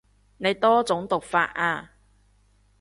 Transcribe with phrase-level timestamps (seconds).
[0.39, 1.91] 你多種讀法啊